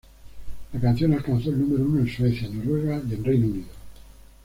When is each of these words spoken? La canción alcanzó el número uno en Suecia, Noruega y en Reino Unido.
La 0.73 0.79
canción 0.79 1.13
alcanzó 1.13 1.51
el 1.51 1.59
número 1.59 1.83
uno 1.85 1.99
en 1.99 2.07
Suecia, 2.09 2.49
Noruega 2.49 3.03
y 3.07 3.13
en 3.13 3.23
Reino 3.23 3.45
Unido. 3.45 3.69